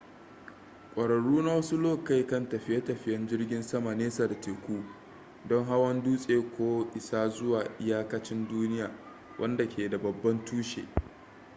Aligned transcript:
kwararru 0.93 1.41
na 1.41 1.53
wasu 1.53 1.77
lokai 1.77 2.27
kan 2.27 2.49
tafiye-tafiyen 2.49 3.27
jirgin 3.27 3.63
sama 3.63 3.95
nesa 3.95 4.27
da 4.27 4.41
teku 4.41 4.83
don 5.47 5.65
hawan 5.65 6.03
dutse 6.03 6.41
ko 6.57 6.87
isa 6.95 7.29
zuwa 7.29 7.63
iyakanci 7.79 8.47
duniya 8.47 8.91
wanda 9.39 9.67
ke 9.69 9.89
da 9.89 9.97
babban 9.97 10.45
tushe 10.45 10.87